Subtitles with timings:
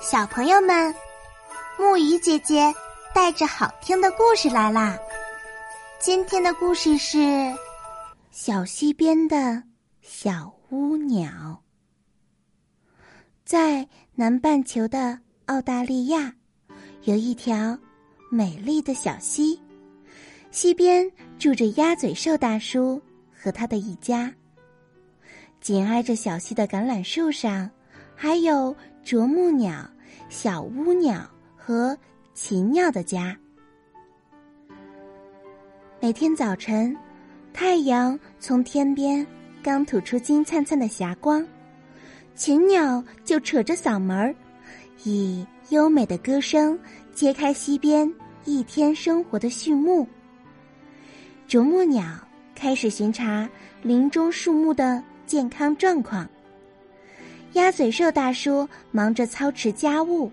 [0.00, 0.94] 小朋友们，
[1.78, 2.72] 木鱼姐姐
[3.14, 4.96] 带着好听的故事来啦！
[5.98, 7.18] 今天的故事是
[8.30, 9.62] 《小溪边的
[10.02, 11.28] 小乌鸟》。
[13.44, 16.32] 在南半球的澳大利亚，
[17.04, 17.76] 有一条
[18.30, 19.58] 美丽的小溪，
[20.50, 23.00] 溪边住着鸭嘴兽大叔
[23.34, 24.32] 和他的一家。
[25.60, 27.68] 紧挨着小溪的橄榄树上，
[28.14, 28.76] 还有
[29.06, 29.88] 啄木鸟。
[30.28, 31.96] 小乌鸟和
[32.34, 33.38] 禽鸟的家。
[36.00, 36.96] 每天早晨，
[37.52, 39.24] 太阳从天边
[39.62, 41.46] 刚吐出金灿灿的霞光，
[42.34, 44.34] 禽鸟就扯着嗓门儿，
[45.04, 46.76] 以优美的歌声
[47.14, 48.12] 揭开溪边
[48.44, 50.04] 一天生活的序幕。
[51.46, 52.04] 啄木鸟
[52.56, 53.48] 开始巡查
[53.82, 56.28] 林中树木的健康状况。
[57.56, 60.30] 鸭嘴兽大叔忙着操持家务，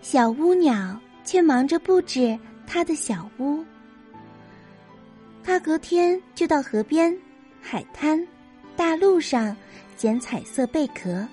[0.00, 3.64] 小乌鸟却忙着布置他的小屋。
[5.42, 7.12] 他隔天就到河边、
[7.60, 8.24] 海滩、
[8.76, 9.56] 大路上
[9.96, 11.26] 捡彩色贝壳、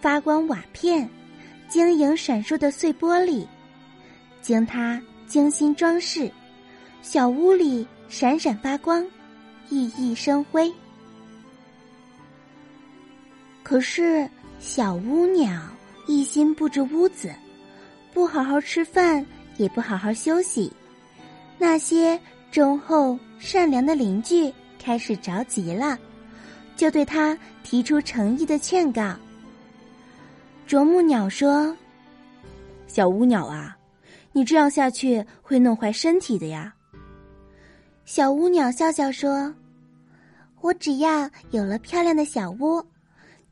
[0.00, 1.08] 发光瓦片、
[1.68, 3.46] 晶莹闪烁的碎玻璃，
[4.42, 6.28] 经他精心装饰，
[7.00, 9.06] 小屋里闪闪发光，
[9.68, 10.72] 熠熠生辉。
[13.70, 15.62] 可是，小乌鸟
[16.08, 17.32] 一心布置屋子，
[18.12, 19.24] 不好好吃饭，
[19.58, 20.72] 也不好好休息。
[21.56, 25.96] 那些忠厚善良的邻居开始着急了，
[26.74, 29.14] 就对他提出诚意的劝告。
[30.66, 31.72] 啄木鸟说
[32.88, 33.78] ：“小乌鸟啊，
[34.32, 36.74] 你这样下去会弄坏身体的呀。”
[38.04, 39.54] 小乌鸟笑笑说
[40.60, 42.84] ：“我只要有了漂亮的小屋。”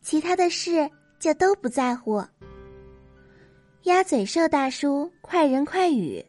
[0.00, 2.24] 其他的事就都不在乎。
[3.84, 6.24] 鸭嘴兽大叔快人快语：“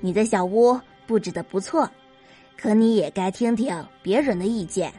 [0.00, 1.88] 你的小屋布置的不错，
[2.56, 4.92] 可你也该听听别人的意见。”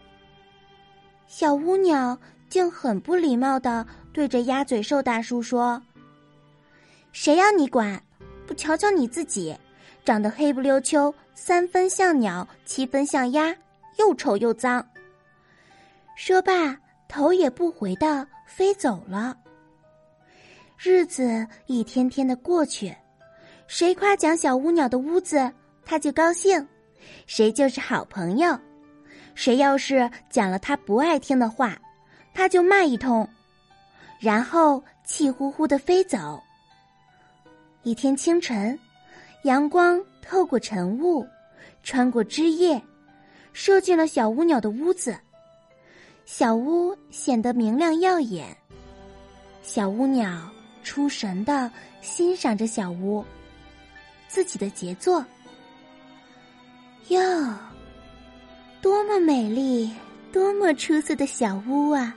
[1.28, 2.18] 小乌鸟
[2.50, 5.82] 竟很不礼貌的对着鸭嘴兽大叔说
[7.12, 8.02] ：“谁要你管？
[8.46, 9.56] 不瞧瞧你自己，
[10.06, 13.54] 长得黑不溜秋，三分像鸟，七分像鸭，
[13.98, 14.86] 又丑又脏。”
[16.16, 16.78] 说罢。
[17.08, 19.38] 头也不回的飞走了。
[20.78, 22.96] 日子一天天的过去，
[23.68, 25.52] 谁夸奖小乌鸟的屋子，
[25.84, 26.64] 他就高兴；
[27.26, 28.58] 谁就是好朋友。
[29.34, 31.78] 谁要是讲了他不爱听的话，
[32.34, 33.28] 他就骂一通，
[34.20, 36.42] 然后气呼呼的飞走。
[37.84, 38.78] 一天清晨，
[39.44, 41.26] 阳光透过晨雾，
[41.84, 42.82] 穿过枝叶，
[43.54, 45.18] 射进了小乌鸟的屋子。
[46.28, 48.46] 小屋显得明亮耀眼。
[49.64, 50.52] 小乌鸟
[50.84, 51.72] 出神的
[52.02, 53.24] 欣赏着小屋，
[54.28, 55.26] 自己的杰作。
[57.08, 57.22] 哟，
[58.82, 59.90] 多么美丽，
[60.34, 62.14] 多么出色的小屋啊！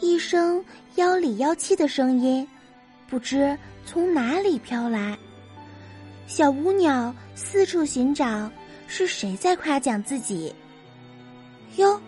[0.00, 2.48] 一声妖里妖气的声音，
[3.06, 5.14] 不知从哪里飘来。
[6.26, 8.50] 小乌鸟四处寻找，
[8.86, 10.54] 是谁在夸奖自己？
[11.76, 12.00] 哟。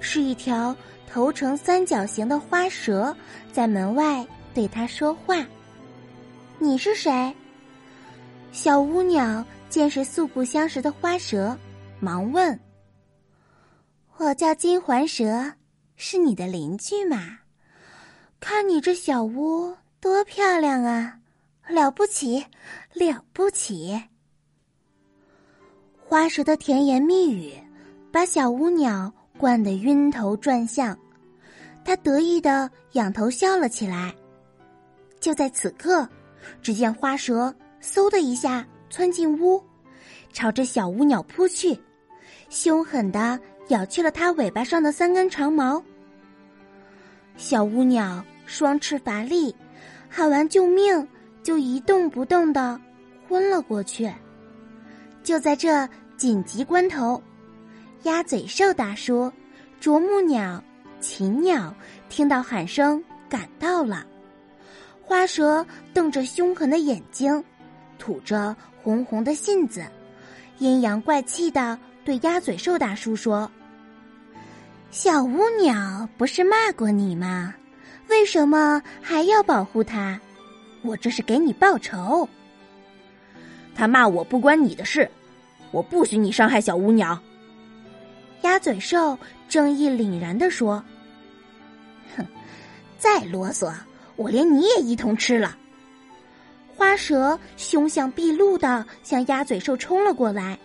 [0.00, 0.74] 是一条
[1.06, 3.14] 头呈三角形的花蛇，
[3.52, 5.46] 在门外对他说话。
[6.58, 7.34] 你是谁？
[8.52, 11.56] 小乌鸟见是素不相识的花蛇，
[12.00, 12.58] 忙问
[14.16, 15.52] ：“我叫金环蛇，
[15.96, 17.38] 是你的邻居嘛？
[18.40, 21.18] 看你这小屋多漂亮啊，
[21.68, 22.46] 了不起，
[22.94, 24.02] 了不起！”
[26.08, 27.52] 花蛇的甜言蜜语，
[28.12, 29.12] 把小乌鸟。
[29.38, 30.98] 灌得晕头转向，
[31.84, 34.14] 他得意的仰头笑了起来。
[35.20, 36.08] 就在此刻，
[36.62, 39.62] 只见花蛇嗖的一下窜进屋，
[40.32, 41.78] 朝着小乌鸟扑去，
[42.48, 43.38] 凶狠的
[43.68, 45.82] 咬去了它尾巴上的三根长毛。
[47.36, 49.54] 小乌鸟双翅乏力，
[50.08, 51.06] 喊完救命，
[51.42, 52.80] 就一动不动的
[53.28, 54.10] 昏了过去。
[55.22, 55.86] 就在这
[56.16, 57.20] 紧急关头。
[58.06, 59.32] 鸭嘴兽大叔、
[59.80, 60.62] 啄木鸟、
[61.00, 61.74] 禽鸟
[62.08, 64.06] 听到喊声，赶到了。
[65.02, 67.42] 花蛇瞪着凶狠的眼睛，
[67.98, 69.84] 吐着红红的信子，
[70.58, 73.50] 阴阳怪气的对鸭嘴兽大叔说
[74.92, 77.52] ：“小乌鸟不是骂过你吗？
[78.08, 80.20] 为什么还要保护它？
[80.82, 82.28] 我这是给你报仇。
[83.74, 85.10] 他骂我不关你的事，
[85.72, 87.20] 我不许你伤害小乌鸟。”
[88.46, 90.82] 鸭嘴兽正义凛然地说
[92.16, 92.24] ：“哼，
[92.96, 93.74] 再啰嗦，
[94.14, 95.56] 我连你也一同吃了。
[96.76, 100.56] 花蛇凶相毕露的向鸭嘴兽冲了过来，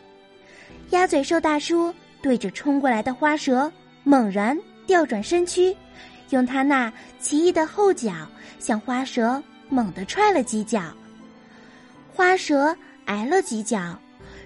[0.91, 1.91] 鸭嘴兽大叔
[2.21, 3.71] 对着冲过来的花蛇
[4.03, 4.55] 猛然
[4.85, 5.75] 调转身躯，
[6.29, 8.13] 用他那奇异的后脚
[8.59, 10.83] 向花蛇猛地踹了几脚。
[12.13, 13.97] 花蛇挨了几脚，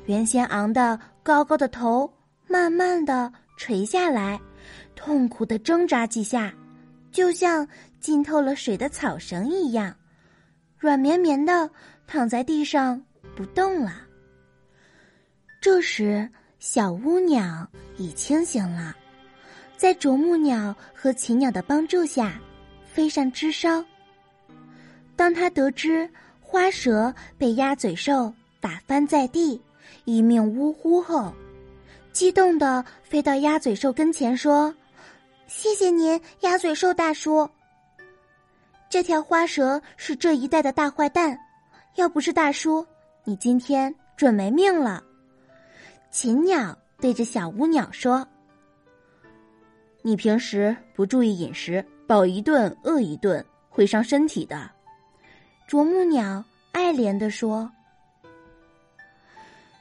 [0.05, 2.09] 原先昂的高高的头
[2.47, 4.39] 慢慢的垂下来，
[4.95, 6.53] 痛苦的挣扎几下，
[7.11, 7.67] 就像
[7.99, 9.95] 浸透了水的草绳一样。
[10.77, 11.69] 软绵绵的
[12.05, 13.01] 躺在地上
[13.35, 14.01] 不动了。
[15.59, 18.95] 这时，小乌鸟已清醒了，
[19.77, 22.39] 在啄木鸟和禽鸟的帮助下，
[22.85, 23.83] 飞上枝梢。
[25.15, 26.07] 当他得知
[26.39, 29.59] 花蛇被鸭嘴兽打翻在地，
[30.03, 31.33] 一命呜呼后，
[32.15, 34.73] 激动的飞到鸭嘴兽跟前说
[35.47, 37.47] ：“谢谢您，鸭嘴兽大叔。”
[38.89, 41.37] 这条花蛇是这一带的大坏蛋，
[41.95, 42.87] 要不是大叔，
[43.25, 45.03] 你今天准没命了。
[46.09, 48.25] 禽鸟对着小乌鸟说
[50.01, 54.71] ：“你平时不注意饮食，饱一顿饿一顿会伤身体的。”
[55.67, 56.41] 啄木鸟
[56.71, 57.69] 爱怜的说。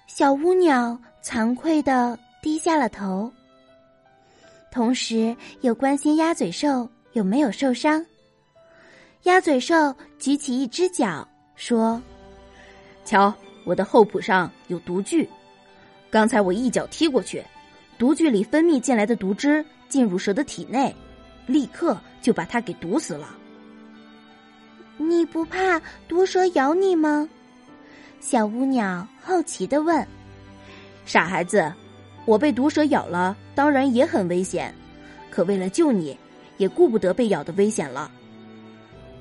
[0.06, 3.32] 小乌鸟惭愧的低下了头，
[4.70, 8.04] 同时又关心鸭嘴兽有没有受伤。
[9.24, 12.00] 鸭嘴兽举起一只脚，说
[13.04, 13.32] ：“瞧，
[13.64, 15.28] 我的后蹼上有毒具。
[16.10, 17.42] 刚才我一脚踢过去，
[17.98, 20.94] 毒具里分泌进来的毒汁进入蛇的体内，
[21.46, 23.34] 立刻就把它给毒死了。
[24.96, 27.28] 你不怕毒蛇咬你吗？”
[28.24, 30.04] 小乌鸟好奇的问。
[31.04, 31.70] “傻孩子，
[32.24, 34.74] 我被毒蛇咬了，当然也很危险，
[35.30, 36.18] 可为了救你，
[36.56, 38.10] 也顾不得被咬的危险了。”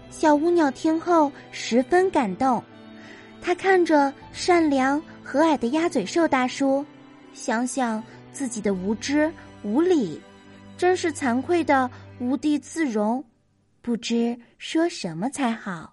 [0.10, 2.64] 小乌鸟听后十分感动，
[3.42, 6.84] 他看着善良和蔼的鸭嘴兽大叔，
[7.34, 8.02] 想想
[8.32, 9.30] 自己的无知
[9.64, 10.18] 无礼，
[10.78, 13.22] 真是惭愧的无地自容，
[13.82, 15.93] 不知说什么才好。